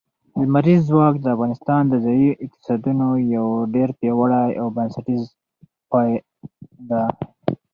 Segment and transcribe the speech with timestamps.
[0.41, 5.21] لمریز ځواک د افغانستان د ځایي اقتصادونو یو ډېر پیاوړی او بنسټیز
[5.89, 6.19] پایایه
[6.89, 7.03] دی.